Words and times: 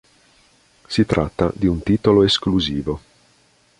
Si 0.87 1.05
tratta 1.05 1.51
di 1.53 1.67
un 1.67 1.83
titolo 1.83 2.23
esclusivo. 2.23 3.01